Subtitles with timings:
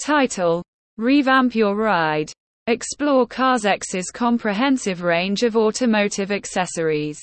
[0.00, 0.62] Title
[0.96, 2.32] Revamp Your Ride.
[2.68, 7.20] Explore Carzex's comprehensive range of automotive accessories.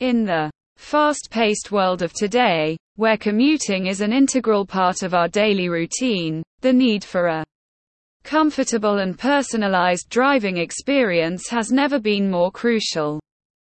[0.00, 5.26] In the fast paced world of today, where commuting is an integral part of our
[5.26, 7.44] daily routine, the need for a
[8.24, 13.18] comfortable and personalized driving experience has never been more crucial.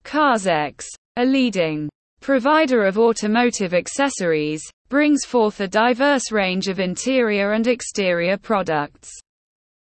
[0.05, 0.87] Carzex,
[1.17, 1.91] a leading
[2.23, 9.11] provider of automotive accessories, brings forth a diverse range of interior and exterior products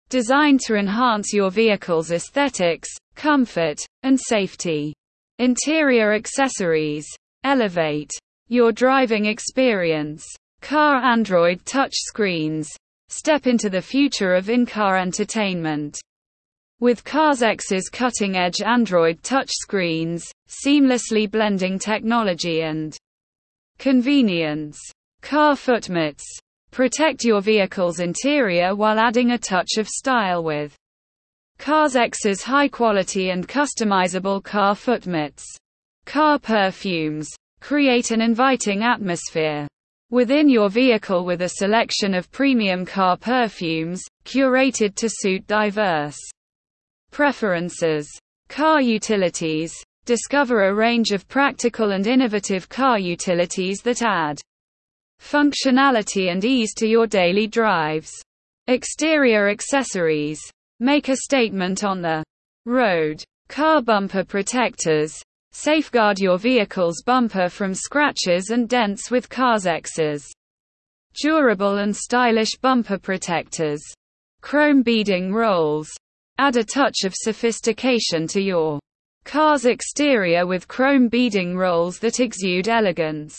[0.10, 4.94] designed to enhance your vehicle's aesthetics, comfort, and safety.
[5.40, 7.06] Interior accessories
[7.44, 8.12] elevate
[8.50, 10.26] your driving experience.
[10.62, 12.68] Car Android touchscreens
[13.08, 15.98] step into the future of in-car entertainment.
[16.82, 22.98] With Carzex's cutting-edge Android touchscreens, seamlessly blending technology and
[23.78, 24.80] convenience.
[25.22, 26.24] Car footmats
[26.72, 30.76] Protect your vehicle's interior while adding a touch of style with
[31.60, 35.44] Carzex's high quality and customizable car footmats.
[36.06, 37.30] Car perfumes.
[37.60, 39.68] Create an inviting atmosphere
[40.10, 46.18] within your vehicle with a selection of premium car perfumes, curated to suit diverse
[47.12, 48.10] preferences.
[48.50, 49.74] Car utilities.
[50.06, 54.42] Discover a range of practical and innovative car utilities that add
[55.22, 58.12] functionality and ease to your daily drives.
[58.68, 60.42] Exterior accessories.
[60.80, 62.24] Make a statement on the
[62.66, 63.24] road.
[63.48, 65.22] Car bumper protectors.
[65.52, 70.34] Safeguard your vehicle's bumper from scratches and dents with Carzex's
[71.22, 73.82] durable and stylish bumper protectors.
[74.42, 75.92] Chrome beading rolls.
[76.42, 78.80] Add a touch of sophistication to your
[79.26, 83.38] car's exterior with chrome beading rolls that exude elegance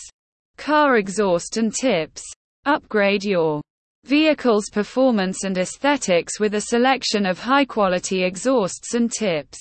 [0.57, 2.23] car exhaust and tips.
[2.65, 3.61] Upgrade your
[4.05, 9.59] vehicle's performance and aesthetics with a selection of high-quality exhausts and tips.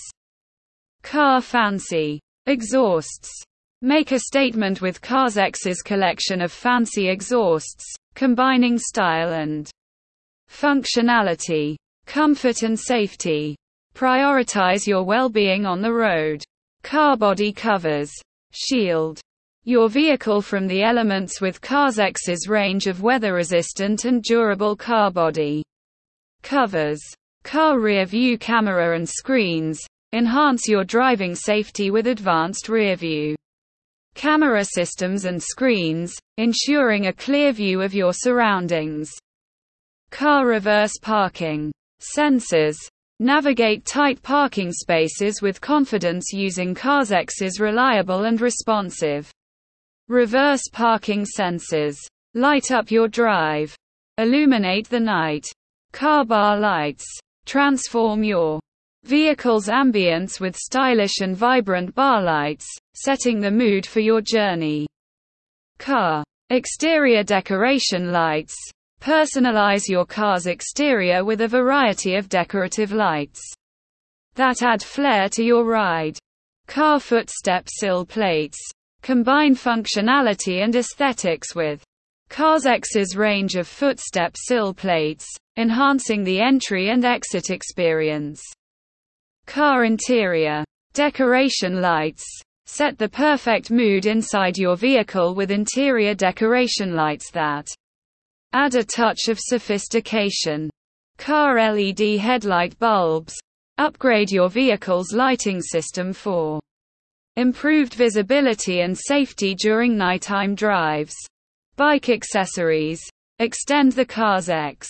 [1.02, 3.32] Car fancy exhausts.
[3.82, 9.68] Make a statement with Carzex's collection of fancy exhausts, combining style and
[10.48, 13.56] functionality, comfort and safety.
[13.96, 16.44] Prioritize your well-being on the road.
[16.84, 18.12] Car body covers.
[18.52, 19.22] Shield
[19.64, 25.64] your vehicle from the elements with Carzex's range of weather-resistant and durable car body
[26.42, 27.00] covers.
[27.44, 29.80] Car rear view camera and screens
[30.14, 33.36] enhance your driving safety with advanced rear view
[34.16, 39.12] camera systems and screens, ensuring a clear view of your surroundings.
[40.10, 42.78] Car reverse parking sensors
[43.20, 49.32] Navigate tight parking spaces with confidence using Carzex's reliable and responsive
[50.12, 51.96] Reverse parking sensors.
[52.34, 53.74] Light up your drive.
[54.18, 55.46] Illuminate the night.
[55.94, 57.06] Car bar lights.
[57.46, 58.60] Transform your
[59.06, 64.86] vehicle's ambience with stylish and vibrant bar lights, setting the mood for your journey.
[65.78, 68.56] Car exterior decoration lights.
[69.02, 73.42] Personalize your car's exterior with a variety of decorative lights
[74.36, 76.20] that add flair to your ride.
[76.68, 78.60] Car footstep sill plates.
[79.02, 81.84] Combine functionality and aesthetics with
[82.30, 88.44] Carzex's range of footstep sill plates, enhancing the entry and exit experience.
[89.48, 90.64] Car interior
[90.94, 92.24] decoration lights
[92.68, 97.68] set the perfect mood inside your vehicle with interior decoration lights that
[98.54, 100.70] add a touch of sophistication.
[101.18, 103.34] Car LED headlight bulbs
[103.78, 106.60] upgrade your vehicle's lighting system for
[107.38, 111.16] Improved visibility and safety during nighttime drives.
[111.78, 113.00] Bike accessories.
[113.40, 114.86] Extend the Carzex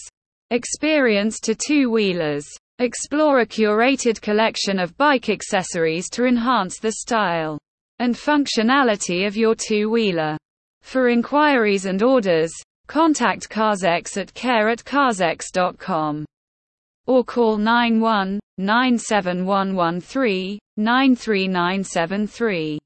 [0.50, 2.46] experience to two-wheelers.
[2.80, 7.60] Explore a curated collection of bike accessories to enhance the style
[8.00, 10.36] and functionality of your two-wheeler.
[10.82, 12.52] For inquiries and orders,
[12.88, 14.84] contact Carzex at care at
[17.08, 22.80] or call 91 97113 93973.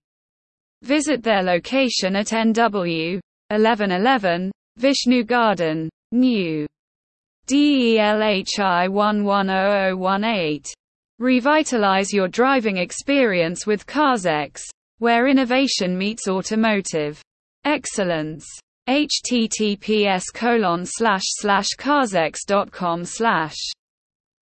[0.81, 3.19] Visit their location at NW
[3.49, 6.67] 1111 Vishnu Garden, New
[7.47, 10.61] DELHI 110018.
[11.19, 14.63] Revitalize your driving experience with Carzex,
[14.97, 17.21] where innovation meets automotive
[17.63, 18.45] excellence.
[18.87, 21.69] Https colon slash slash
[23.05, 23.71] slash